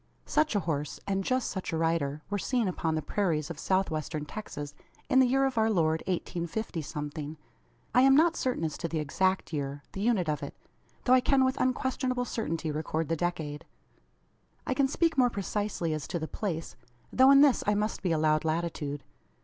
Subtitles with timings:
[0.25, 3.91] Such a horse; and just such a rider, were seen upon the prairies of South
[3.91, 4.73] Western Texas
[5.09, 7.37] in the year of our Lord 1850 something.
[7.93, 10.55] I am not certain as to the exact year the unit of it
[11.03, 13.63] though I can with unquestionable certainty record the decade.
[14.65, 16.75] I can speak more precisely as to the place;
[17.13, 19.03] though in this I must be allowed latitude.